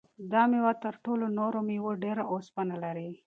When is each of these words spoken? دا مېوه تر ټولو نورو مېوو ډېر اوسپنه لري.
دا 0.31 0.41
مېوه 0.51 0.73
تر 0.83 0.93
ټولو 1.03 1.25
نورو 1.39 1.59
مېوو 1.67 1.91
ډېر 2.03 2.17
اوسپنه 2.33 2.75
لري. 2.83 3.09